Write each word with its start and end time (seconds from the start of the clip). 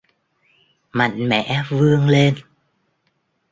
mạnh 0.91 1.29
mẽ 1.29 1.63
vươn 1.69 2.07
lên 2.09 2.35